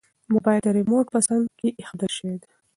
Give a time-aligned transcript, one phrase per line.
[0.31, 2.49] موبایل د ریموټ په څنګ کې ایښودل شوی دی.